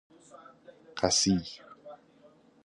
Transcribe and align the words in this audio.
قسی 0.97 1.35